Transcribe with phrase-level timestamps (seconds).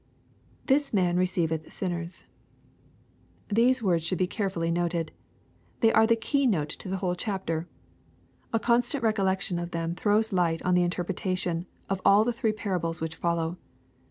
[0.65, 2.23] [This man receiveth simcers.]
[3.49, 5.11] These words should be carefully noted.
[5.81, 7.67] They are the key note to the whole chapter.
[8.51, 12.99] A constant recollection of them throws light on the interpretation of all the three parables
[12.99, 13.59] which follow.